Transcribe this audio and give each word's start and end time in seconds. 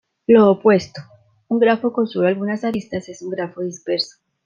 Lo 0.25 0.49
opuesto, 0.49 0.99
un 1.47 1.59
grafo 1.59 1.93
con 1.93 2.07
solo 2.07 2.27
algunas 2.27 2.63
aristas, 2.63 3.07
es 3.07 3.21
un 3.21 3.29
grafo 3.29 3.61
disperso. 3.61 4.17